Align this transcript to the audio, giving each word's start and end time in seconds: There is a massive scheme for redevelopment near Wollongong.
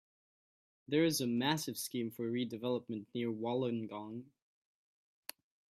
There 0.87 1.05
is 1.05 1.21
a 1.21 1.27
massive 1.27 1.77
scheme 1.77 2.09
for 2.09 2.31
redevelopment 2.31 3.05
near 3.13 3.27
Wollongong. 3.31 4.31